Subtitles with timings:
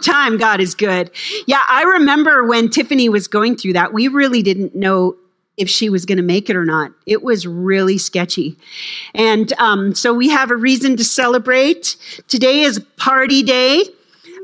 [0.00, 1.10] time, God is good.
[1.46, 5.16] Yeah, I remember when Tiffany was going through that, we really didn't know
[5.56, 6.90] if she was going to make it or not.
[7.06, 8.56] It was really sketchy.
[9.14, 11.96] And um, so we have a reason to celebrate.
[12.28, 13.84] Today is party day.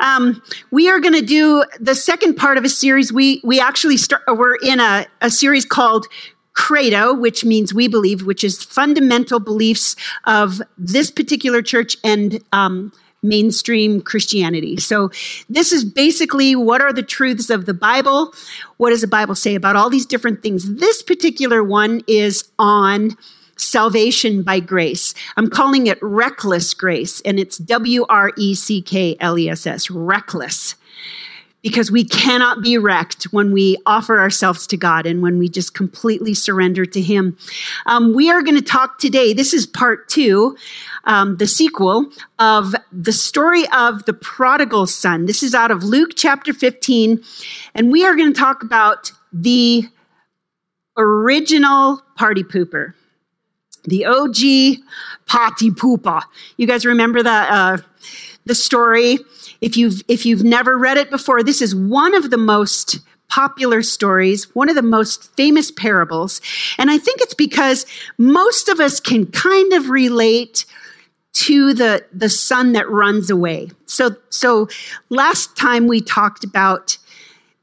[0.01, 3.15] Um, we are going to do the second part of a series.
[3.15, 4.23] We we actually start.
[4.29, 6.07] We're in a, a series called
[6.53, 12.93] credo, which means we believe, which is fundamental beliefs of this particular church and um,
[13.23, 14.77] mainstream Christianity.
[14.77, 15.11] So,
[15.49, 18.33] this is basically what are the truths of the Bible?
[18.77, 20.77] What does the Bible say about all these different things?
[20.77, 23.17] This particular one is on
[23.57, 25.15] salvation by grace.
[25.37, 29.67] I'm calling it reckless grace, and it's W R E C K L E S
[29.67, 30.77] S, reckless
[31.67, 35.75] because we cannot be wrecked when we offer ourselves to God and when we just
[35.75, 37.37] completely surrender to Him.
[37.87, 39.33] Um, we are going to talk today.
[39.33, 40.57] This is part two,
[41.07, 45.27] um, the sequel of the story of the prodigal son.
[45.27, 47.21] This is out of Luke chapter 15,
[47.75, 49.89] and we are going to talk about the
[50.97, 52.95] original party pooper.
[53.87, 54.85] The OG
[55.27, 56.23] party pooper.
[56.59, 57.83] You guys remember that uh,
[58.45, 59.19] the story?
[59.61, 63.83] If you've, if you've never read it before, this is one of the most popular
[63.83, 66.41] stories, one of the most famous parables.
[66.79, 67.87] And I think it's because
[68.19, 70.65] most of us can kind of relate
[71.33, 73.69] to the, the son that runs away.
[73.87, 74.69] So, so
[75.11, 76.97] last time we talked about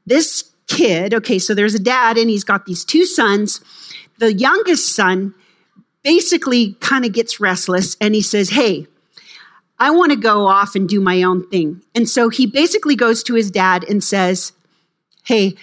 [0.06, 1.14] this kid.
[1.14, 3.60] Okay, so there's a dad and he's got these two sons.
[4.18, 5.34] The youngest son
[6.02, 8.86] basically kind of gets restless and he says, Hey,
[9.84, 11.82] I want to go off and do my own thing.
[11.94, 14.52] And so he basically goes to his dad and says,
[15.24, 15.56] Hey,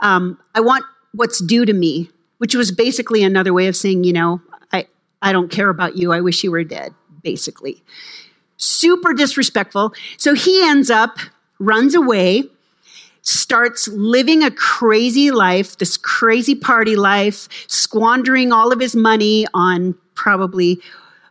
[0.00, 4.12] um, I want what's due to me, which was basically another way of saying, you
[4.12, 4.40] know,
[4.72, 4.88] I,
[5.22, 6.12] I don't care about you.
[6.12, 7.84] I wish you were dead, basically.
[8.56, 9.92] Super disrespectful.
[10.16, 11.18] So he ends up,
[11.60, 12.42] runs away,
[13.22, 19.94] starts living a crazy life, this crazy party life, squandering all of his money on
[20.16, 20.80] probably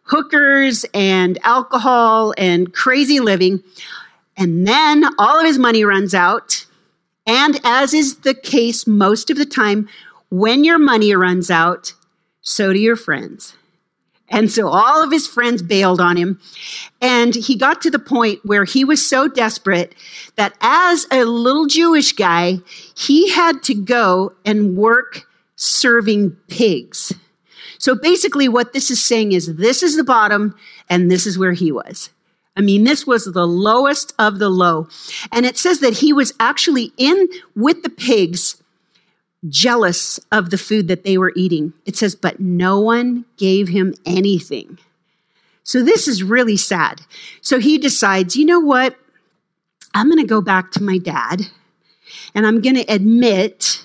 [0.07, 3.63] hookers and alcohol and crazy living.
[4.35, 6.65] And then all of his money runs out.
[7.25, 9.89] And as is the case most of the time,
[10.29, 11.93] when your money runs out,
[12.41, 13.53] so do your friends.
[14.29, 16.39] And so all of his friends bailed on him.
[17.01, 19.95] And he got to the point where he was so desperate
[20.35, 22.57] that as a little Jewish guy,
[22.95, 27.13] he had to go and work serving pigs.
[27.79, 30.55] So basically, what this is saying is this is the bottom,
[30.89, 32.09] and this is where he was.
[32.57, 34.87] I mean, this was the lowest of the low.
[35.31, 38.61] And it says that he was actually in with the pigs,
[39.47, 41.73] jealous of the food that they were eating.
[41.85, 44.79] It says, but no one gave him anything.
[45.63, 47.01] So this is really sad.
[47.41, 48.97] So he decides, you know what?
[49.93, 51.41] I'm going to go back to my dad
[52.33, 53.83] and I'm going to admit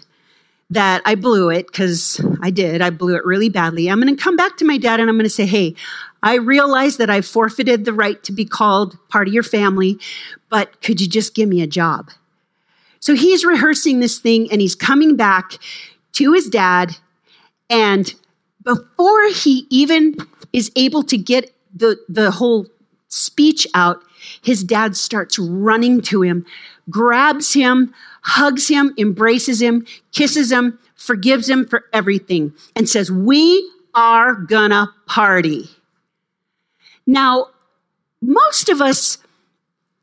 [0.73, 2.81] that I blew it because I did.
[2.81, 3.89] I blew it really badly.
[3.89, 5.75] I'm going to come back to my dad and I'm going to say, hey,
[6.23, 9.99] I realize that I forfeited the right to be called part of your family,
[10.49, 12.11] but could you just give me a job?
[13.01, 15.59] So he's rehearsing this thing and he's coming back
[16.13, 16.97] to his dad.
[17.69, 18.15] And
[18.65, 20.17] before he even
[20.55, 22.67] is able to get the, the whole
[23.09, 24.03] speech out,
[24.43, 26.47] his dad starts running to him,
[26.89, 33.71] grabs him, hugs him, embraces him, kisses him, forgives him for everything, and says, We
[33.95, 35.69] are gonna party.
[37.07, 37.49] Now,
[38.21, 39.19] most of us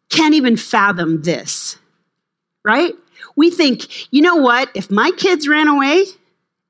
[0.10, 1.78] can't even fathom this,
[2.64, 2.94] right?
[3.36, 4.70] We think, you know what?
[4.76, 6.06] If my kids ran away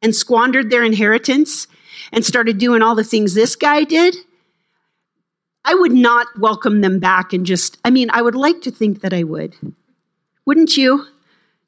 [0.02, 1.68] and squandered their inheritance
[2.12, 4.16] and started doing all the things this guy did,
[5.66, 9.02] I would not welcome them back and just, I mean, I would like to think
[9.02, 9.56] that I would.
[10.46, 11.06] Wouldn't you?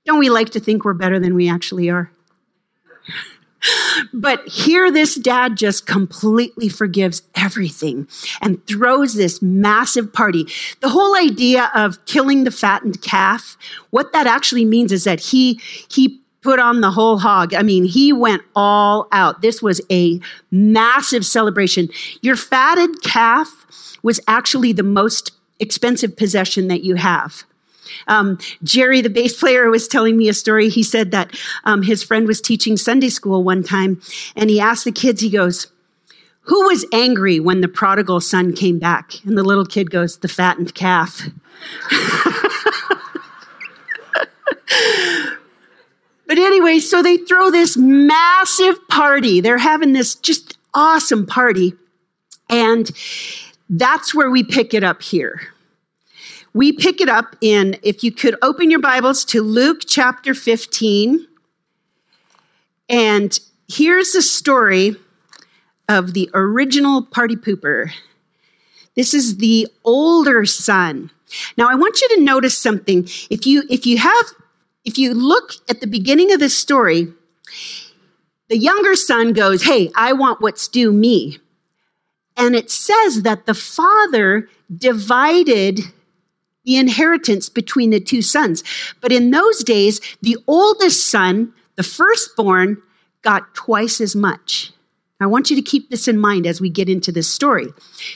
[0.06, 2.12] Don't we like to think we're better than we actually are?
[4.13, 8.07] but here, this dad just completely forgives everything
[8.42, 10.45] and throws this massive party.
[10.80, 13.57] The whole idea of killing the fattened calf,
[13.92, 15.59] what that actually means is that he,
[15.89, 17.54] he put on the whole hog.
[17.54, 19.42] I mean, he went all out.
[19.42, 20.19] This was a
[20.50, 21.89] massive celebration.
[22.21, 27.44] Your fatted calf was actually the most expensive possession that you have.
[28.08, 30.70] Um, Jerry, the bass player, was telling me a story.
[30.70, 34.02] He said that um, his friend was teaching Sunday school one time,
[34.36, 35.68] and he asked the kids, he goes,
[36.42, 39.24] Who was angry when the prodigal son came back?
[39.26, 41.22] And the little kid goes, The fattened calf.
[46.28, 49.42] but anyway, so they throw this massive party.
[49.42, 51.74] They're having this just awesome party.
[52.50, 52.92] And
[53.70, 55.42] that's where we pick it up here
[56.53, 61.27] we pick it up in, if you could open your Bibles to Luke chapter 15.
[62.89, 63.39] And
[63.69, 64.95] here's the story
[65.88, 67.92] of the original party pooper.
[68.95, 71.09] This is the older son.
[71.57, 73.07] Now I want you to notice something.
[73.30, 74.25] If you if you have
[74.83, 77.07] if you look at the beginning of this story,
[78.50, 81.39] the younger son goes, "Hey, I want what's due me."
[82.36, 85.80] And it says that the father divided
[86.66, 88.63] the inheritance between the two sons.
[89.02, 92.81] But in those days, the oldest son, the firstborn,
[93.22, 94.72] got twice as much.
[95.19, 97.68] I want you to keep this in mind as we get into this story.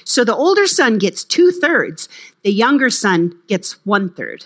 [0.06, 2.09] So the older son gets two thirds,
[2.44, 4.45] the younger son gets one third.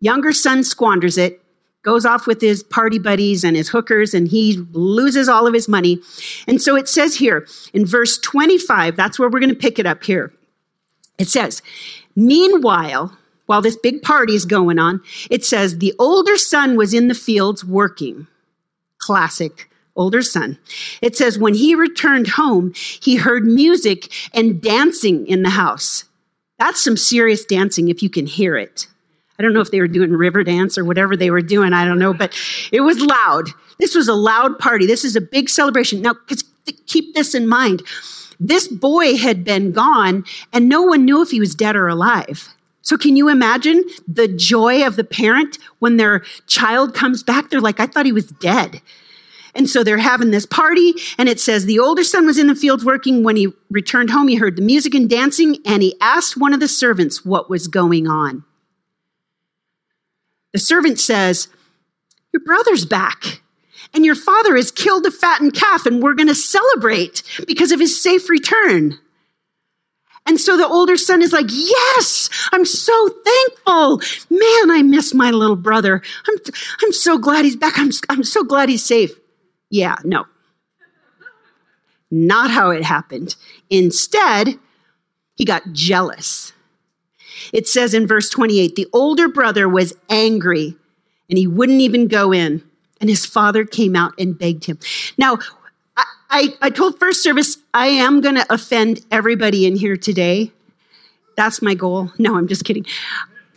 [0.00, 1.40] Younger son squanders it,
[1.82, 5.68] goes off with his party buddies and his hookers, and he loses all of his
[5.68, 6.00] money.
[6.48, 9.86] And so it says here in verse 25, that's where we're going to pick it
[9.86, 10.32] up here.
[11.18, 11.62] It says,
[12.16, 13.16] Meanwhile,
[13.46, 15.00] while this big party is going on,
[15.30, 18.26] it says, the older son was in the fields working.
[18.98, 20.58] Classic older son.
[21.00, 26.04] It says, when he returned home, he heard music and dancing in the house.
[26.58, 28.86] That's some serious dancing if you can hear it.
[29.38, 31.72] I don't know if they were doing river dance or whatever they were doing.
[31.72, 32.38] I don't know, but
[32.70, 33.48] it was loud.
[33.78, 34.86] This was a loud party.
[34.86, 36.00] This is a big celebration.
[36.00, 36.14] Now,
[36.86, 37.82] keep this in mind.
[38.38, 42.48] This boy had been gone and no one knew if he was dead or alive.
[42.82, 47.48] So can you imagine the joy of the parent when their child comes back?
[47.48, 48.82] They're like, I thought he was dead.
[49.54, 52.54] And so they're having this party, and it says the older son was in the
[52.54, 53.22] fields working.
[53.22, 56.60] When he returned home, he heard the music and dancing, and he asked one of
[56.60, 58.44] the servants what was going on.
[60.52, 61.48] The servant says,
[62.32, 63.42] Your brother's back,
[63.92, 67.80] and your father has killed a fattened calf, and we're going to celebrate because of
[67.80, 68.98] his safe return.
[70.26, 74.00] And so the older son is like, Yes, I'm so thankful.
[74.30, 76.02] Man, I miss my little brother.
[76.28, 76.36] I'm,
[76.82, 77.78] I'm so glad he's back.
[77.78, 79.12] I'm, I'm so glad he's safe.
[79.70, 80.26] Yeah, no.
[82.10, 83.36] Not how it happened.
[83.70, 84.58] Instead,
[85.34, 86.52] he got jealous.
[87.52, 90.76] It says in verse 28 the older brother was angry
[91.28, 92.62] and he wouldn't even go in.
[93.00, 94.78] And his father came out and begged him.
[95.18, 95.38] Now,
[96.32, 100.50] I, I, told first service, I am going to offend everybody in here today.
[101.36, 102.10] That's my goal.
[102.18, 102.86] No, I'm just kidding.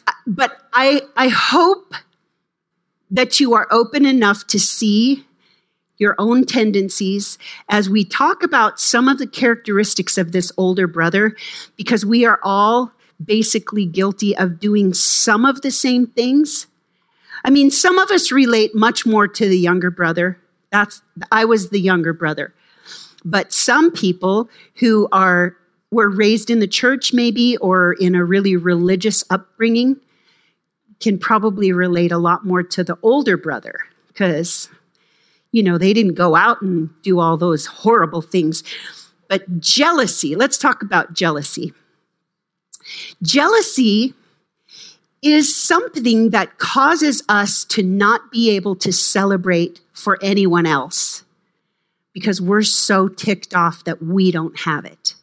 [0.06, 1.94] Uh, but I, I hope
[3.10, 5.26] that you are open enough to see
[5.98, 7.38] your own tendencies
[7.70, 11.34] as we talk about some of the characteristics of this older brother,
[11.78, 12.92] because we are all
[13.24, 16.68] basically guilty of doing some of the same things.
[17.46, 20.38] I mean, some of us relate much more to the younger brother.
[20.72, 21.02] That's
[21.32, 22.54] I was the younger brother.
[23.26, 25.58] But some people who are
[25.92, 29.98] were raised in the church maybe or in a really religious upbringing
[31.00, 34.70] can probably relate a lot more to the older brother because
[35.56, 38.62] you know, they didn't go out and do all those horrible things.
[39.30, 41.74] But jealousy, let's talk about jealousy.
[43.24, 44.14] Jealousy
[45.22, 51.24] is something that causes us to not be able to celebrate for anyone else
[52.16, 55.14] because we're so ticked off that we don't have it.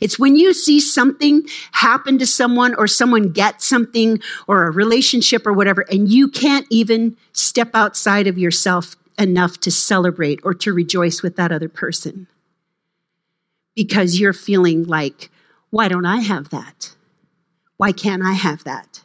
[0.00, 5.46] It's when you see something happen to someone or someone get something or a relationship
[5.46, 10.72] or whatever, and you can't even step outside of yourself enough to celebrate or to
[10.72, 12.26] rejoice with that other person
[13.76, 15.30] because you're feeling like,
[15.70, 16.96] why don't I have that?
[17.76, 19.02] Why can't I have that?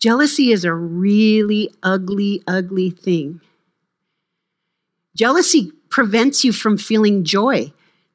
[0.00, 3.40] Jealousy is a really ugly, ugly thing.
[5.14, 7.72] Jealousy prevents you from feeling joy,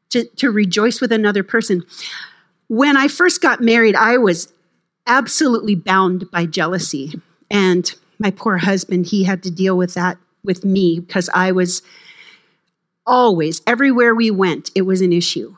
[0.09, 1.81] to, to rejoice with another person.
[2.67, 4.51] When I first got married, I was
[5.07, 7.13] absolutely bound by jealousy.
[7.49, 11.81] And my poor husband, he had to deal with that with me because I was
[13.05, 15.55] always, everywhere we went, it was an issue.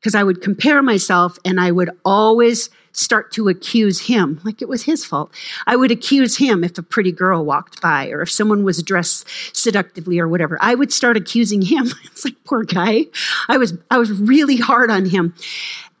[0.00, 4.68] Because I would compare myself and I would always start to accuse him like it
[4.68, 5.30] was his fault.
[5.66, 9.28] I would accuse him if a pretty girl walked by or if someone was dressed
[9.54, 10.56] seductively or whatever.
[10.62, 11.90] I would start accusing him.
[12.04, 13.06] it's like poor guy.
[13.48, 15.34] I was I was really hard on him.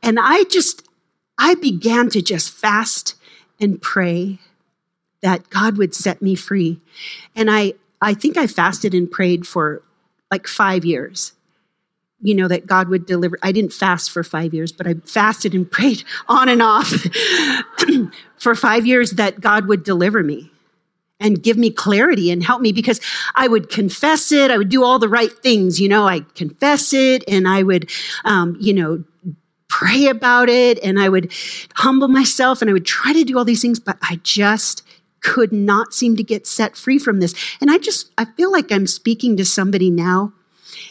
[0.02, 0.88] And I just
[1.38, 3.14] I began to just fast
[3.60, 4.38] and pray
[5.20, 6.80] that God would set me free.
[7.34, 9.82] And I I think I fasted and prayed for
[10.30, 11.32] like five years.
[12.26, 13.38] You know, that God would deliver.
[13.42, 16.88] I didn't fast for five years, but I fasted and prayed on and off
[18.38, 20.50] for five years that God would deliver me
[21.20, 23.00] and give me clarity and help me because
[23.34, 24.50] I would confess it.
[24.50, 25.80] I would do all the right things.
[25.80, 27.90] You know, I confess it and I would,
[28.24, 29.04] um, you know,
[29.68, 31.32] pray about it and I would
[31.74, 34.82] humble myself and I would try to do all these things, but I just
[35.20, 37.34] could not seem to get set free from this.
[37.60, 40.32] And I just, I feel like I'm speaking to somebody now,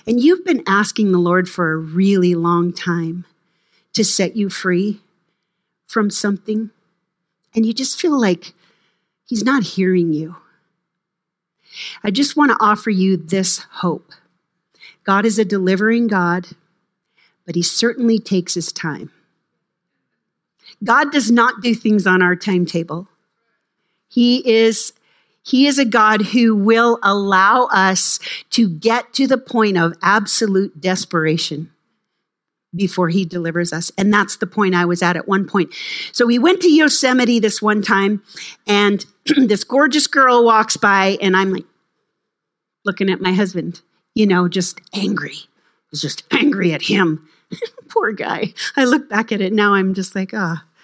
[0.08, 3.26] and you've been asking the Lord for a really long time
[3.94, 5.02] to set you free
[5.88, 6.70] from something,
[7.54, 8.54] and you just feel like
[9.26, 10.36] He's not hearing you.
[12.04, 14.12] I just want to offer you this hope.
[15.04, 16.48] God is a delivering God,
[17.46, 19.12] but He certainly takes His time.
[20.84, 23.08] God does not do things on our timetable.
[24.08, 24.94] He is
[25.46, 30.82] he is a God who will allow us to get to the point of absolute
[30.82, 31.72] desperation
[32.76, 33.92] before he delivers us.
[33.96, 35.74] And that's the point I was at at one point.
[36.12, 38.24] So we went to Yosemite this one time,
[38.66, 39.06] and
[39.38, 41.66] this gorgeous girl walks by, and I'm like
[42.84, 43.82] looking at my husband,
[44.16, 45.38] you know, just angry.
[45.38, 47.30] I was just angry at him.
[47.90, 48.54] Poor guy.
[48.76, 50.64] I look back at it now, I'm just like, ah.
[50.64, 50.75] Oh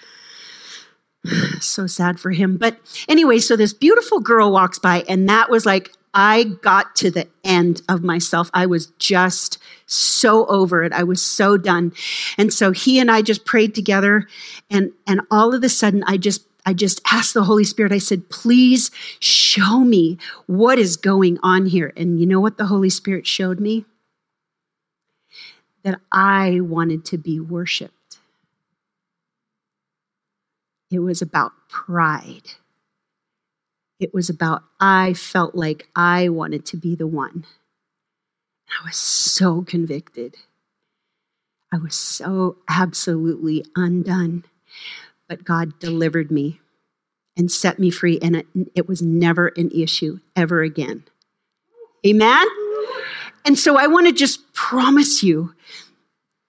[1.60, 2.58] so sad for him.
[2.58, 7.12] But anyway, so this beautiful girl walks by, and that was like, I got to
[7.12, 8.50] the end of myself.
[8.54, 10.92] I was just so over it.
[10.92, 11.94] I was so done.
[12.38, 14.28] And so he and I just prayed together
[14.70, 17.92] and and all of a sudden I just I just asked the Holy Spirit.
[17.92, 22.68] I said, "Please show me what is going on here." And you know what the
[22.68, 23.86] Holy Spirit showed me?
[25.84, 27.96] That I wanted to be worshiped.
[30.92, 32.52] It was about pride.
[34.00, 37.46] It was about, I felt like I wanted to be the one.
[38.70, 40.38] I was so convicted.
[41.72, 44.44] I was so absolutely undone.
[45.30, 46.60] But God delivered me
[47.38, 51.06] and set me free, and it, it was never an issue ever again.
[52.06, 52.46] Amen?
[53.46, 55.54] And so I want to just promise you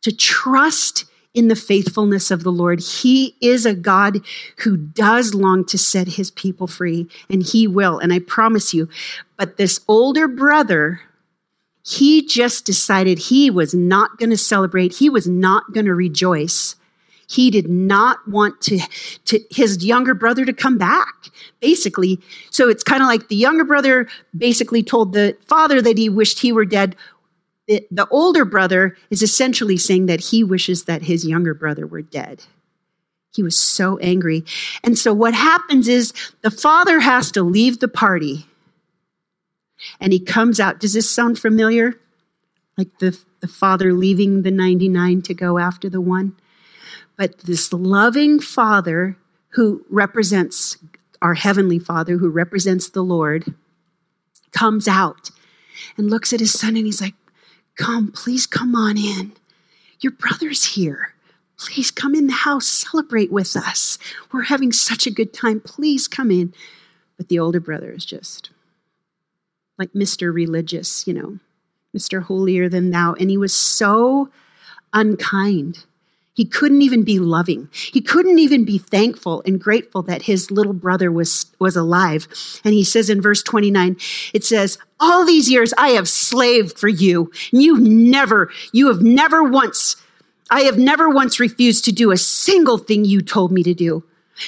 [0.03, 2.81] to trust in the faithfulness of the Lord.
[2.81, 4.19] He is a God
[4.59, 8.89] who does long to set his people free, and he will, and I promise you.
[9.37, 11.01] But this older brother,
[11.85, 16.77] he just decided he was not going to celebrate, he was not going to rejoice.
[17.29, 18.79] He did not want to,
[19.25, 22.21] to his younger brother to come back, basically.
[22.51, 26.41] So it's kind of like the younger brother basically told the father that he wished
[26.41, 26.95] he were dead
[27.69, 32.03] the, the older brother is essentially saying that he wishes that his younger brother were
[32.03, 32.45] dead.
[33.35, 34.45] He was so angry.
[34.85, 38.47] And so what happens is the father has to leave the party
[40.01, 40.81] and he comes out.
[40.81, 41.95] Does this sound familiar?
[42.77, 46.37] Like the, the father leaving the 99 to go after the one?
[47.17, 49.17] But this loving father
[49.51, 50.79] who represents
[51.21, 53.55] our heavenly father, who represents the Lord,
[54.51, 55.31] comes out
[55.97, 57.15] and looks at his son and he's like,
[57.77, 59.33] Come, please come on in.
[60.01, 61.15] Your brother's here.
[61.59, 63.99] Please come in the house, celebrate with us.
[64.33, 65.61] We're having such a good time.
[65.61, 66.53] Please come in.
[67.17, 68.51] But the older brother is just
[69.79, 70.33] like Mr.
[70.35, 71.39] Religious, you know,
[71.97, 72.23] Mr.
[72.23, 73.15] Holier than thou.
[73.15, 74.29] And he was so
[74.93, 75.85] unkind
[76.35, 77.69] he couldn't even be loving.
[77.73, 82.27] He couldn't even be thankful and grateful that his little brother was, was alive.
[82.65, 83.97] And he says in verse 29,
[84.33, 87.31] it says, all these years I have slaved for you.
[87.53, 89.97] And you never, you have never once,
[90.51, 94.05] I have never once refused to do a single thing you told me to do.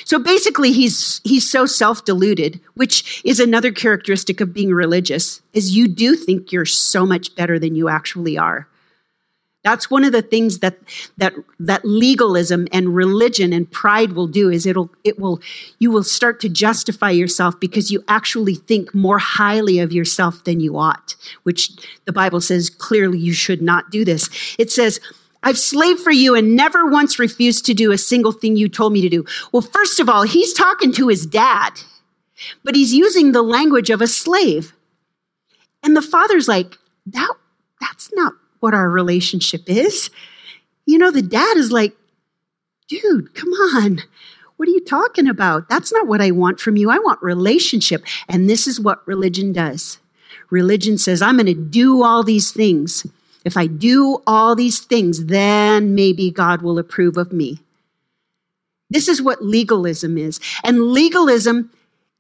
[0.07, 5.87] So basically he's, he's so self-deluded, which is another characteristic of being religious, is you
[5.87, 8.67] do think you're so much better than you actually are.
[9.65, 10.79] That's one of the things that
[11.17, 15.41] that that legalism and religion and pride will do is it'll it will
[15.79, 20.61] you will start to justify yourself because you actually think more highly of yourself than
[20.61, 21.71] you ought, which
[22.05, 24.29] the Bible says clearly you should not do this.
[24.59, 25.01] It says
[25.43, 28.93] I've slaved for you and never once refused to do a single thing you told
[28.93, 29.25] me to do.
[29.53, 31.73] Well, first of all, he's talking to his dad,
[32.65, 34.75] but he's using the language of a slave.
[35.83, 37.35] And the father's like, that,
[37.79, 38.33] that's not
[38.65, 40.09] what our relationship is.
[40.87, 41.95] You know, the dad is like,
[42.89, 44.03] dude, come on.
[44.57, 45.69] What are you talking about?
[45.69, 46.91] That's not what I want from you.
[46.91, 48.03] I want relationship.
[48.27, 49.99] And this is what religion does.
[50.49, 53.07] Religion says, I'm going to do all these things.
[53.45, 57.61] If I do all these things, then maybe God will approve of me.
[58.89, 60.41] This is what legalism is.
[60.65, 61.71] And legalism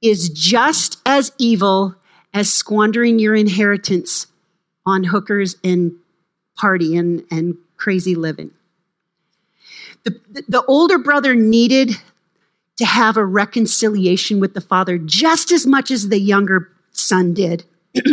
[0.03, 1.95] is just as evil
[2.35, 4.27] as squandering your inheritance
[4.85, 5.93] on hookers and
[6.56, 8.50] party and, and crazy living.
[10.04, 11.92] The, the older brother needed
[12.76, 17.64] to have a reconciliation with the father just as much as the younger son did.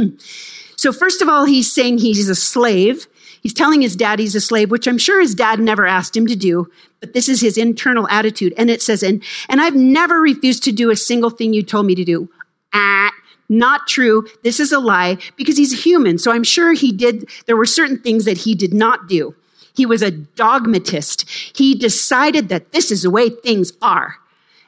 [0.77, 3.07] so, first of all, he's saying he's a slave.
[3.41, 6.27] He's telling his dad he's a slave, which I'm sure his dad never asked him
[6.27, 6.69] to do,
[6.99, 8.53] but this is his internal attitude.
[8.55, 11.87] And it says, and, and I've never refused to do a single thing you told
[11.87, 12.29] me to do.
[12.71, 13.11] Ah,
[13.51, 14.25] not true.
[14.43, 16.17] This is a lie because he's human.
[16.17, 19.35] So I'm sure he did, there were certain things that he did not do.
[19.73, 21.29] He was a dogmatist.
[21.29, 24.15] He decided that this is the way things are.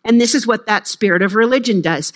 [0.04, 2.12] And this is what that spirit of religion does.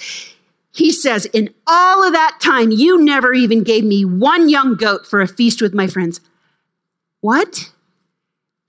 [0.74, 5.08] He says, In all of that time, you never even gave me one young goat
[5.08, 6.20] for a feast with my friends.
[7.22, 7.72] What?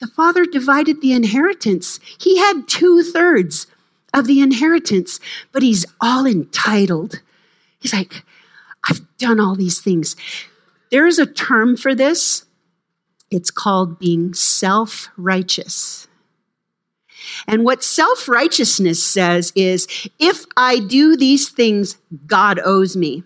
[0.00, 1.99] The father divided the inheritance.
[2.21, 3.67] He had two thirds
[4.14, 5.19] of the inheritance,
[5.52, 7.21] but he's all entitled.
[7.81, 8.25] He's like,
[8.89, 10.17] I've done all these things.
[10.91, 12.45] There is a term for this.
[13.31, 16.08] It's called being self righteous.
[17.47, 19.87] And what self righteousness says is
[20.18, 23.23] if I do these things, God owes me.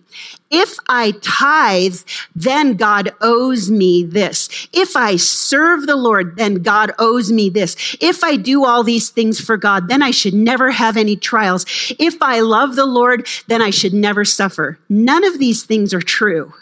[0.51, 1.97] If I tithe,
[2.35, 4.67] then God owes me this.
[4.71, 7.95] If I serve the Lord, then God owes me this.
[8.01, 11.65] If I do all these things for God, then I should never have any trials.
[11.97, 14.77] If I love the Lord, then I should never suffer.
[14.89, 16.53] None of these things are true.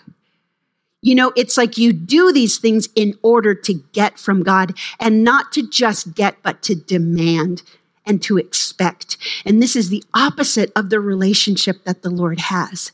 [1.02, 5.24] You know, it's like you do these things in order to get from God and
[5.24, 7.64] not to just get, but to demand
[8.06, 9.18] and to expect.
[9.46, 12.92] And this is the opposite of the relationship that the Lord has.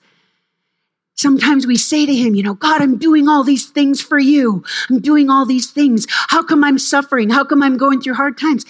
[1.15, 4.63] Sometimes we say to him, you know, God, I'm doing all these things for you.
[4.89, 6.05] I'm doing all these things.
[6.09, 7.31] How come I'm suffering?
[7.31, 8.65] How come I'm going through hard times?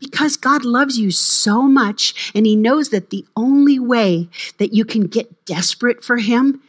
[0.00, 4.84] Because God loves you so much and he knows that the only way that you
[4.84, 6.62] can get desperate for him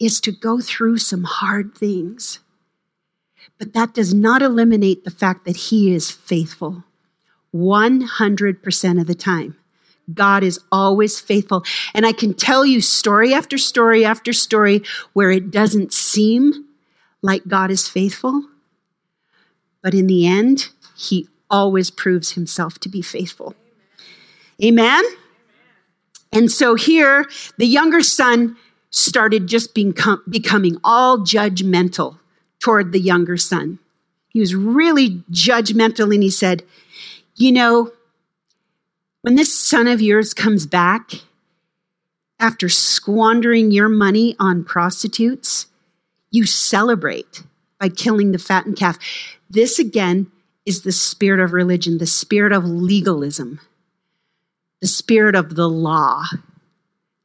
[0.00, 2.40] is to go through some hard things.
[3.58, 6.84] But that does not eliminate the fact that He is faithful
[7.54, 9.56] 100% of the time.
[10.12, 11.64] God is always faithful.
[11.94, 16.66] And I can tell you story after story after story where it doesn't seem
[17.22, 18.44] like God is faithful.
[19.82, 23.54] But in the end, He always proves Himself to be faithful.
[24.62, 25.04] Amen?
[26.32, 27.26] And so here,
[27.58, 28.56] the younger son
[28.90, 32.18] started just becoming all judgmental
[32.58, 33.78] toward the younger son.
[34.28, 36.62] He was really judgmental and he said,
[37.36, 37.92] You know,
[39.22, 41.12] when this son of yours comes back
[42.38, 45.66] after squandering your money on prostitutes,
[46.30, 47.42] you celebrate
[47.78, 48.98] by killing the fattened calf.
[49.48, 50.30] This again
[50.64, 53.60] is the spirit of religion, the spirit of legalism,
[54.80, 56.24] the spirit of the law.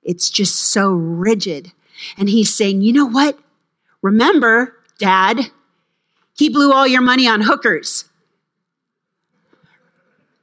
[0.06, 1.74] It's just so rigid.
[2.18, 3.38] And he's saying, you know what?
[4.02, 5.52] Remember, dad,
[6.38, 8.06] he blew all your money on hookers.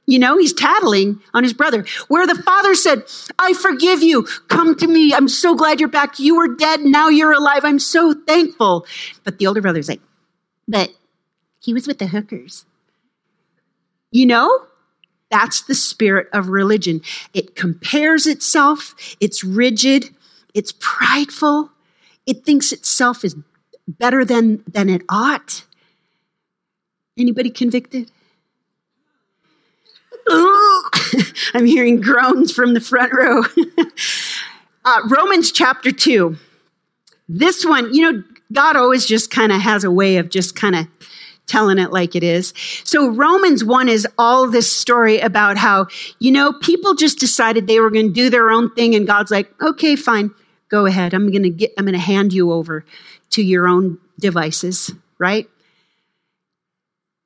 [0.05, 1.85] You know, he's tattling on his brother.
[2.09, 3.03] Where the father said,
[3.39, 4.23] I forgive you.
[4.49, 5.13] Come to me.
[5.13, 6.19] I'm so glad you're back.
[6.19, 6.81] You were dead.
[6.81, 7.63] Now you're alive.
[7.63, 8.85] I'm so thankful.
[9.23, 10.01] But the older brother's like,
[10.67, 10.89] but
[11.59, 12.65] he was with the hookers.
[14.11, 14.65] You know,
[15.33, 17.01] that's the spirit of religion.
[17.33, 20.11] It compares itself, it's rigid,
[20.53, 21.71] it's prideful,
[22.27, 23.35] it thinks itself is
[23.87, 25.65] better than, than it ought.
[27.17, 28.11] Anybody convicted?
[31.55, 33.41] I'm hearing groans from the front row.
[34.85, 36.37] uh, Romans chapter 2.
[37.27, 40.75] This one, you know, God always just kind of has a way of just kind
[40.75, 40.87] of
[41.47, 42.53] telling it like it is.
[42.83, 45.87] So Romans 1 is all this story about how,
[46.19, 49.31] you know, people just decided they were going to do their own thing and God's
[49.31, 50.31] like, "Okay, fine.
[50.69, 51.13] Go ahead.
[51.13, 52.85] I'm going to get I'm going to hand you over
[53.31, 55.49] to your own devices, right?"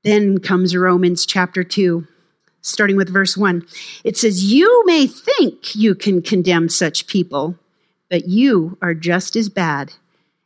[0.03, 2.07] Then comes Romans chapter 2,
[2.61, 3.65] starting with verse 1.
[4.03, 7.57] It says, "You may think you can condemn such people,
[8.09, 9.93] but you are just as bad,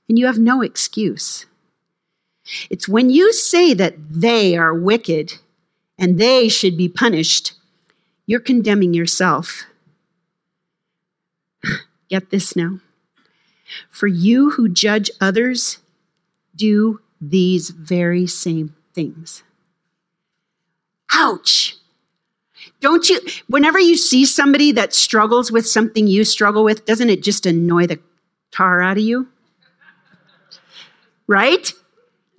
[0.09, 1.45] and you have no excuse."
[2.69, 5.33] It's when you say that they are wicked
[5.97, 7.53] and they should be punished,
[8.25, 9.65] you're condemning yourself.
[12.09, 12.79] Get this now.
[13.89, 15.77] For you who judge others,
[16.55, 19.43] do these very same things.
[21.13, 21.77] Ouch.
[22.79, 27.23] Don't you, whenever you see somebody that struggles with something you struggle with, doesn't it
[27.23, 27.99] just annoy the
[28.51, 29.27] tar out of you?
[31.27, 31.71] Right?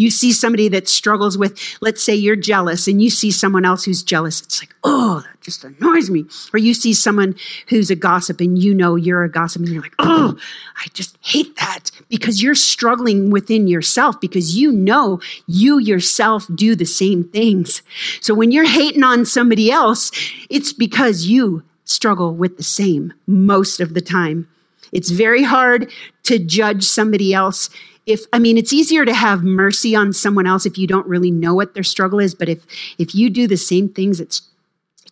[0.02, 3.84] You see somebody that struggles with, let's say you're jealous and you see someone else
[3.84, 4.42] who's jealous.
[4.42, 6.24] It's like, oh, that just annoys me.
[6.52, 7.36] Or you see someone
[7.68, 10.36] who's a gossip and you know you're a gossip and you're like, oh,
[10.76, 16.74] I just hate that because you're struggling within yourself because you know you yourself do
[16.74, 17.82] the same things.
[18.20, 20.10] So when you're hating on somebody else,
[20.50, 24.48] it's because you struggle with the same most of the time.
[24.90, 25.92] It's very hard
[26.24, 27.70] to judge somebody else
[28.06, 31.30] if I mean it's easier to have mercy on someone else if you don't really
[31.30, 32.64] know what their struggle is, but if
[32.98, 34.42] if you do the same things, it's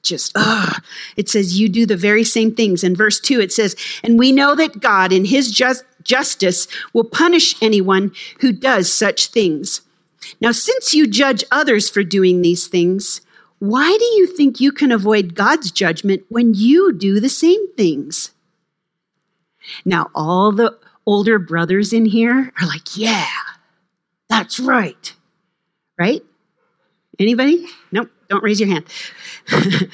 [0.02, 0.82] just ugh.
[1.16, 2.82] it says you do the very same things.
[2.82, 7.04] In verse 2 it says and we know that god in his just, justice will
[7.04, 9.82] punish anyone who does such things.
[10.40, 13.20] Now since you judge others for doing these things
[13.58, 18.30] why do you think you can avoid god's judgment when you do the same things?
[19.84, 20.78] Now all the
[21.10, 23.26] older brothers in here are like yeah
[24.28, 25.14] that's right
[25.98, 26.22] right
[27.18, 28.84] anybody nope don't raise your hand.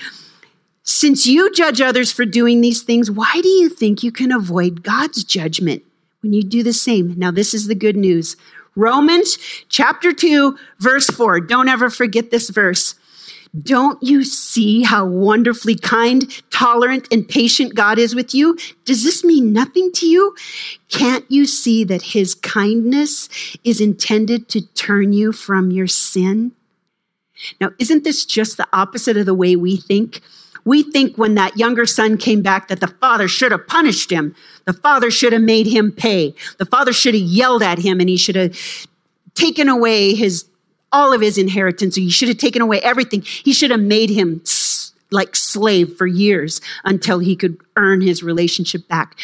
[0.82, 4.84] Since you judge others for doing these things, why do you think you can avoid
[4.84, 5.82] God's judgment
[6.22, 7.14] when you do the same?
[7.16, 8.36] Now, this is the good news.
[8.76, 11.40] Romans chapter 2, verse 4.
[11.40, 12.94] Don't ever forget this verse.
[13.62, 18.58] Don't you see how wonderfully kind, tolerant, and patient God is with you?
[18.84, 20.34] Does this mean nothing to you?
[20.88, 23.28] Can't you see that his kindness
[23.64, 26.52] is intended to turn you from your sin?
[27.60, 30.20] Now, isn't this just the opposite of the way we think?
[30.64, 34.34] We think when that younger son came back that the father should have punished him.
[34.64, 36.34] The father should have made him pay.
[36.58, 38.58] The father should have yelled at him and he should have
[39.34, 40.46] taken away his
[40.92, 41.96] all of his inheritance.
[41.96, 43.22] He should have taken away everything.
[43.22, 44.42] He should have made him
[45.10, 49.16] like slave for years until he could earn his relationship back.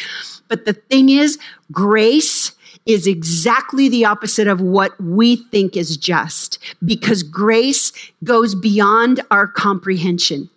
[0.47, 1.37] But the thing is,
[1.71, 2.51] grace
[2.85, 7.91] is exactly the opposite of what we think is just because grace
[8.23, 10.49] goes beyond our comprehension.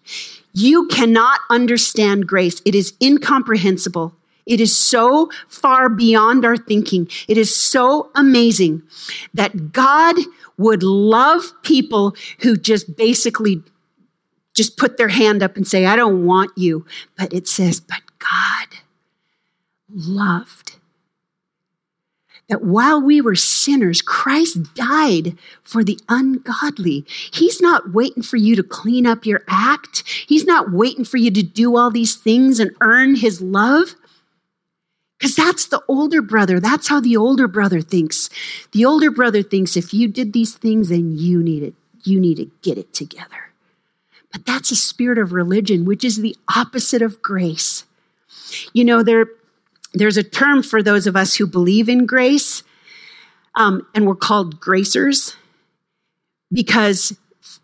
[0.53, 2.63] You cannot understand grace.
[2.65, 4.15] It is incomprehensible.
[4.47, 7.09] It is so far beyond our thinking.
[7.29, 8.83] It is so amazing
[9.35, 10.17] that God
[10.59, 13.63] would love people who just basically
[14.55, 16.87] just put their hand up and say, I don't want you.
[17.19, 18.79] But it says, but God
[19.91, 20.77] loved
[22.49, 27.05] that while we were sinners, Christ died for the ungodly.
[27.33, 30.05] He's not waiting for you to clean up your act.
[30.29, 33.97] He's not waiting for you to do all these things and earn his love.
[35.19, 36.61] Because that's the older brother.
[36.61, 38.29] That's how the older brother thinks.
[38.73, 41.75] The older brother thinks if you did these things, then you need it.
[42.05, 43.51] You need to get it together.
[44.31, 47.85] But that's a spirit of religion, which is the opposite of grace.
[48.75, 49.27] You know, there,
[49.95, 52.63] there's a term for those of us who believe in grace,
[53.55, 55.35] um, and we're called gracers
[56.53, 57.17] because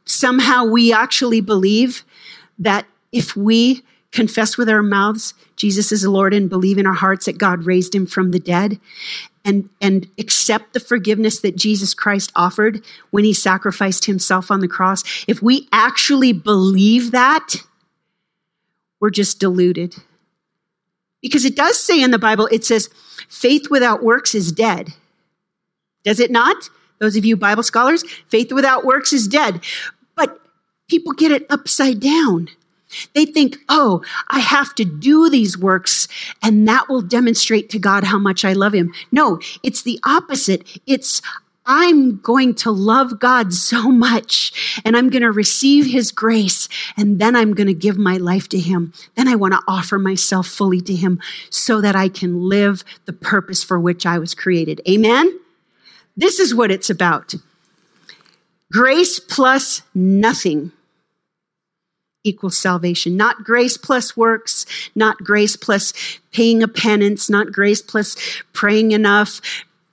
[0.06, 2.04] somehow we actually believe
[2.58, 3.82] that if we
[4.12, 7.94] confess with our mouths Jesus is Lord and believe in our hearts that God raised
[7.94, 8.80] him from the dead
[9.44, 14.68] and, and accept the forgiveness that Jesus Christ offered when he sacrificed himself on the
[14.68, 17.56] cross, if we actually believe that,
[19.00, 19.96] we're just deluded.
[21.20, 22.88] Because it does say in the Bible, it says,
[23.28, 24.90] faith without works is dead.
[26.04, 26.68] Does it not?
[26.98, 29.60] Those of you Bible scholars, faith without works is dead.
[30.16, 30.40] But
[30.88, 32.48] people get it upside down.
[33.14, 36.08] They think, oh, I have to do these works
[36.42, 38.92] and that will demonstrate to God how much I love him.
[39.10, 40.80] No, it's the opposite.
[40.86, 41.22] It's,
[41.64, 47.20] I'm going to love God so much and I'm going to receive his grace and
[47.20, 48.92] then I'm going to give my life to him.
[49.14, 53.12] Then I want to offer myself fully to him so that I can live the
[53.12, 54.80] purpose for which I was created.
[54.88, 55.38] Amen?
[56.16, 57.34] This is what it's about.
[58.70, 60.72] Grace plus nothing
[62.24, 63.16] equals salvation.
[63.16, 65.92] Not grace plus works, not grace plus
[66.32, 68.16] paying a penance, not grace plus
[68.52, 69.40] praying enough,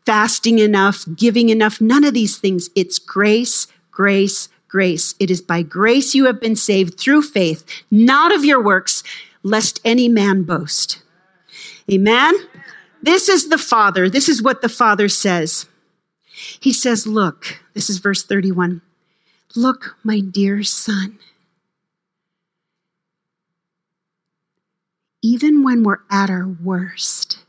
[0.06, 2.70] fasting enough, giving enough, none of these things.
[2.76, 5.16] It's grace, grace, grace.
[5.20, 9.04] It is by grace you have been saved through faith, not of your works,
[9.44, 11.02] lest any man boast.
[11.92, 12.36] Amen?
[13.02, 14.10] This is the Father.
[14.10, 15.68] This is what the Father says.
[16.60, 18.82] He says, Look, this is verse 31.
[19.56, 21.18] Look, my dear son.
[25.22, 27.40] Even when we're at our worst,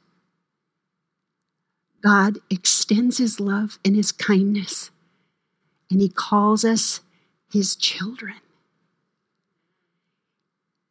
[2.03, 4.91] God extends his love and his kindness,
[5.91, 7.01] and he calls us
[7.53, 8.37] his children.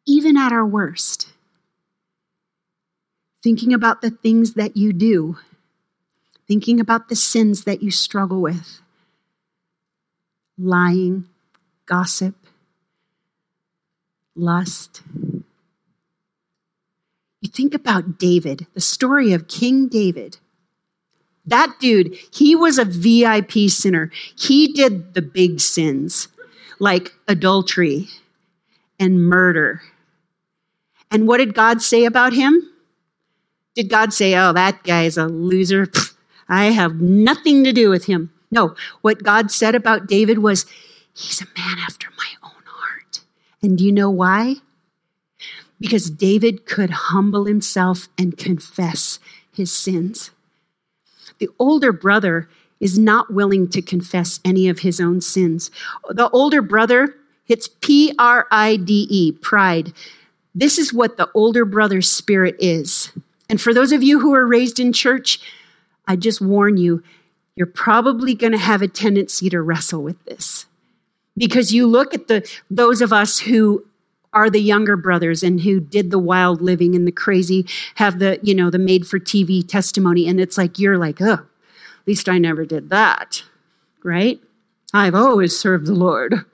[0.05, 1.33] Even at our worst,
[3.43, 5.37] thinking about the things that you do,
[6.47, 8.81] thinking about the sins that you struggle with
[10.59, 11.25] lying,
[11.85, 12.35] gossip,
[14.35, 15.01] lust.
[17.59, 20.37] Think about David, the story of King David
[21.49, 24.11] that dude, he was a VIP sinner.
[24.37, 26.27] He did the big sins
[26.79, 28.07] like adultery
[28.99, 29.81] and murder.
[31.11, 32.61] And what did God say about him?
[33.75, 35.91] Did God say, oh, that guy's a loser?
[36.49, 38.31] I have nothing to do with him.
[38.51, 40.65] No, what God said about David was,
[41.13, 43.21] he's a man after my own heart.
[43.61, 44.55] And do you know why?
[45.79, 49.19] Because David could humble himself and confess
[49.53, 50.31] his sins.
[51.39, 55.71] The older brother is not willing to confess any of his own sins.
[56.09, 57.15] The older brother,
[57.47, 59.93] it's P R I D E, pride.
[60.55, 63.11] This is what the older brother's spirit is.
[63.49, 65.39] And for those of you who are raised in church,
[66.07, 67.03] I just warn you,
[67.55, 70.65] you're probably going to have a tendency to wrestle with this.
[71.37, 73.85] Because you look at the those of us who
[74.33, 77.65] are the younger brothers and who did the wild living and the crazy
[77.95, 81.33] have the, you know, the made for TV testimony and it's like you're like, "Oh,
[81.33, 83.43] at least I never did that."
[84.03, 84.39] Right?
[84.93, 86.45] I've always served the Lord.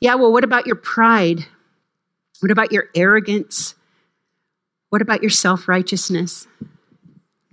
[0.00, 1.46] Yeah, well, what about your pride?
[2.40, 3.74] What about your arrogance?
[4.90, 6.46] What about your self righteousness?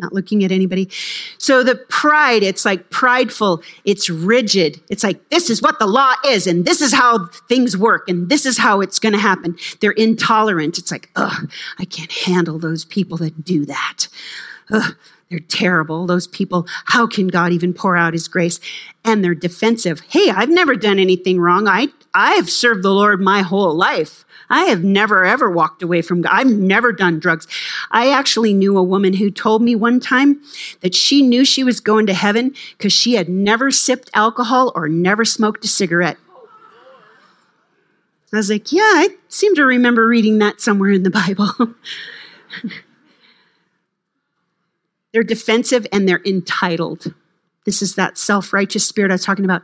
[0.04, 0.90] Not looking at anybody.
[1.38, 4.82] So the pride, it's like prideful, it's rigid.
[4.90, 8.28] It's like, this is what the law is, and this is how things work, and
[8.28, 9.58] this is how it's going to happen.
[9.80, 10.78] They're intolerant.
[10.78, 14.10] It's like, ugh, I can't handle those people that do that.
[14.72, 14.94] Ugh,
[15.34, 16.06] they're terrible.
[16.06, 18.60] Those people, how can God even pour out his grace?
[19.04, 20.00] And they're defensive.
[20.02, 21.68] Hey, I've never done anything wrong.
[21.68, 24.26] I, I've served the Lord my whole life.
[24.52, 26.32] I have never ever walked away from God.
[26.32, 27.48] I've never done drugs.
[27.90, 30.40] I actually knew a woman who told me one time
[30.82, 34.88] that she knew she was going to heaven because she had never sipped alcohol or
[34.88, 36.18] never smoked a cigarette.
[38.32, 41.50] I was like, yeah, I seem to remember reading that somewhere in the Bible.
[45.14, 47.14] they're defensive and they're entitled.
[47.66, 49.62] This is that self righteous spirit I was talking about.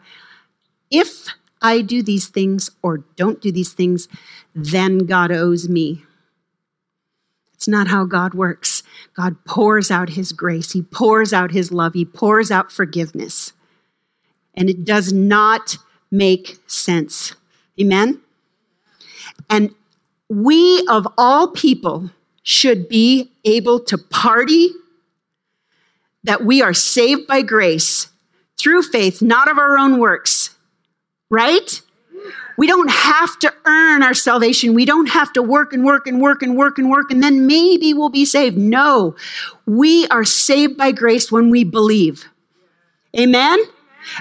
[0.92, 1.28] If
[1.62, 4.08] I do these things or don't do these things,
[4.56, 6.04] then God owes me.
[7.54, 8.84] It's not how God works.
[9.16, 13.52] God pours out his grace, he pours out his love, he pours out forgiveness.
[14.54, 15.78] And it does not
[16.12, 17.36] make sense.
[17.80, 18.22] Amen?
[19.50, 19.74] And
[20.30, 22.12] we, of all people,
[22.44, 24.70] should be able to party
[26.24, 28.08] that we are saved by grace
[28.60, 30.56] through faith, not of our own works
[31.30, 31.82] right?
[32.58, 34.74] We don't have to earn our salvation.
[34.74, 37.48] We don't have to work and work and work and work and work and then
[37.48, 38.58] maybe we'll be saved.
[38.58, 39.16] No,
[39.66, 42.26] we are saved by grace when we believe.
[43.18, 43.60] Amen?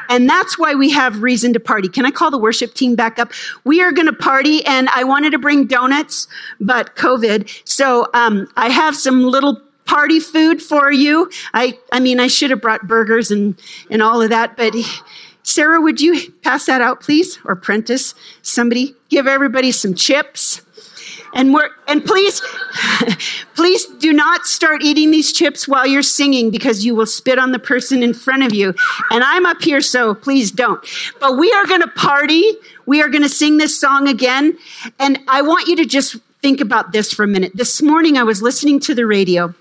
[0.09, 1.89] And that's why we have reason to party.
[1.89, 3.33] Can I call the worship team back up?
[3.65, 6.27] We are going to party, and I wanted to bring donuts,
[6.61, 7.63] but COVID.
[7.67, 11.31] So um, I have some little party food for you.
[11.55, 13.59] I, I mean, I should have brought burgers and,
[13.91, 14.75] and all of that, but
[15.43, 17.39] Sarah, would you pass that out, please?
[17.47, 20.61] Or Prentice, somebody, give everybody some chips.
[21.35, 22.43] And we're, and please,
[23.55, 27.53] please do not start eating these chips while you're singing because you will spit on
[27.53, 28.75] the person in front of you.
[29.11, 30.85] And I'm up here, so please don't.
[31.19, 32.45] But we are going to party.
[32.85, 34.59] We are going to sing this song again.
[34.99, 37.53] And I want you to just think about this for a minute.
[37.55, 39.55] This morning I was listening to the radio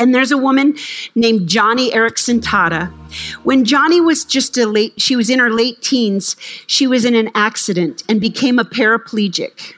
[0.00, 0.76] and there's a woman
[1.14, 2.90] named Joni Eareckson Tada.
[3.44, 6.36] When Joni was just a late, she was in her late teens,
[6.66, 9.74] she was in an accident and became a paraplegic.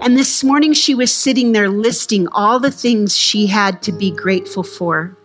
[0.00, 4.10] And this morning she was sitting there listing all the things she had to be
[4.10, 5.16] grateful for.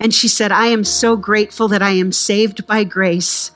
[0.00, 3.52] And she said, I am so grateful that I am saved by grace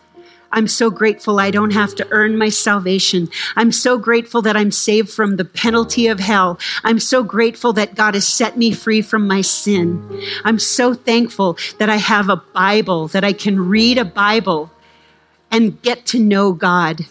[0.54, 3.28] I'm so grateful I don't have to earn my salvation.
[3.56, 6.58] I'm so grateful that I'm saved from the penalty of hell.
[6.84, 10.22] I'm so grateful that God has set me free from my sin.
[10.44, 14.70] I'm so thankful that I have a Bible, that I can read a Bible
[15.50, 17.04] and get to know God.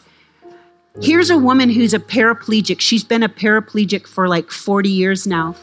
[1.02, 2.80] Here's a woman who's a paraplegic.
[2.80, 5.56] She's been a paraplegic for like 40 years now.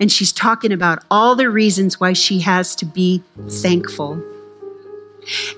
[0.00, 4.20] And she's talking about all the reasons why she has to be thankful.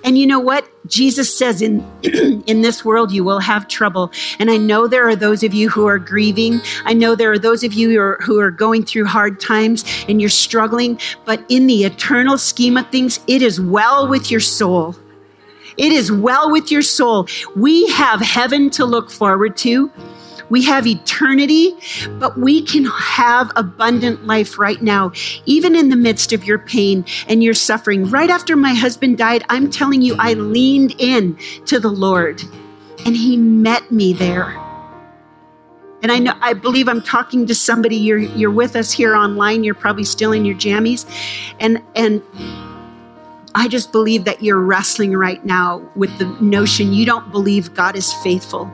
[0.04, 0.66] And you know what?
[0.86, 1.80] Jesus says in
[2.46, 4.10] in this world you will have trouble.
[4.38, 6.60] And I know there are those of you who are grieving.
[6.84, 9.84] I know there are those of you who are, who are going through hard times
[10.08, 14.40] and you're struggling, but in the eternal scheme of things, it is well with your
[14.40, 14.96] soul.
[15.76, 17.28] It is well with your soul.
[17.56, 19.90] We have heaven to look forward to.
[20.52, 21.74] We have eternity,
[22.18, 25.12] but we can have abundant life right now,
[25.46, 28.10] even in the midst of your pain and your suffering.
[28.10, 32.42] Right after my husband died, I'm telling you, I leaned in to the Lord
[33.06, 34.54] and he met me there.
[36.02, 39.64] And I know I believe I'm talking to somebody you're you're with us here online,
[39.64, 41.06] you're probably still in your jammies.
[41.60, 42.22] And and
[43.54, 47.96] I just believe that you're wrestling right now with the notion you don't believe God
[47.96, 48.70] is faithful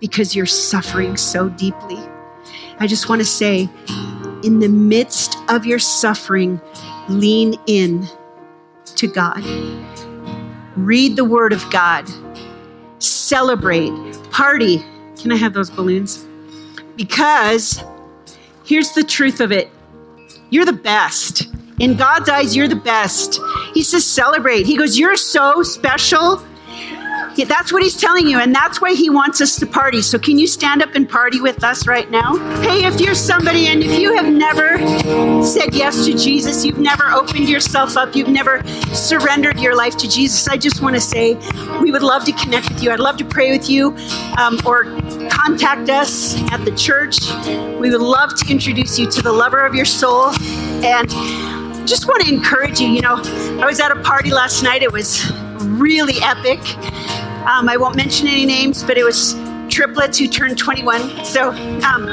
[0.00, 1.98] because you're suffering so deeply.
[2.80, 3.68] I just want to say
[4.42, 6.60] in the midst of your suffering,
[7.08, 8.06] lean in
[8.96, 9.42] to God.
[10.76, 12.08] Read the Word of God.
[13.00, 13.92] Celebrate.
[14.30, 14.84] Party.
[15.16, 16.24] Can I have those balloons?
[16.96, 17.82] Because
[18.64, 19.70] here's the truth of it
[20.50, 21.48] you're the best.
[21.78, 23.40] In God's eyes, you're the best.
[23.72, 24.66] He says, celebrate.
[24.66, 26.42] He goes, You're so special.
[27.44, 30.02] That's what he's telling you, and that's why he wants us to party.
[30.02, 32.36] So, can you stand up and party with us right now?
[32.60, 34.78] Hey, if you're somebody and if you have never
[35.44, 38.62] said yes to Jesus, you've never opened yourself up, you've never
[38.94, 41.34] surrendered your life to Jesus, I just want to say
[41.80, 42.90] we would love to connect with you.
[42.90, 43.96] I'd love to pray with you
[44.36, 44.84] um, or
[45.30, 47.18] contact us at the church.
[47.78, 50.30] We would love to introduce you to the lover of your soul.
[50.84, 51.08] And
[51.88, 52.88] just want to encourage you.
[52.88, 53.16] You know,
[53.60, 56.60] I was at a party last night, it was really epic.
[57.48, 59.34] Um, I won't mention any names, but it was
[59.70, 61.24] triplets who turned 21.
[61.24, 62.04] So, um,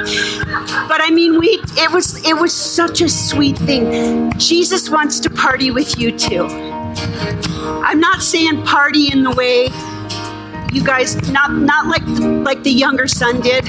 [0.87, 4.31] but I mean, we it was it was such a sweet thing.
[4.37, 6.45] Jesus wants to party with you too.
[6.45, 9.67] I'm not saying party in the way
[10.71, 12.05] you guys not not like
[12.45, 13.65] like the younger son did.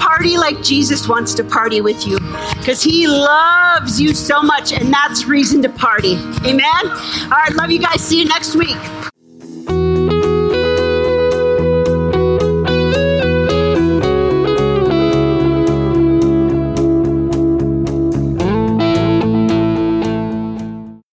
[0.00, 2.18] Party like Jesus wants to party with you
[2.58, 6.14] because he loves you so much, and that's reason to party.
[6.46, 6.86] Amen.
[6.86, 8.00] All right, love you guys.
[8.00, 8.76] See you next week.